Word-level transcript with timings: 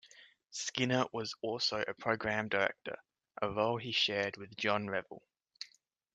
Skinner 0.49 1.05
was 1.13 1.35
also 1.43 1.83
Programme 1.99 2.49
Director, 2.49 2.97
a 3.39 3.51
role 3.51 3.77
he 3.77 3.91
shared 3.91 4.35
with 4.35 4.57
John 4.57 4.87
Revell. 4.87 5.21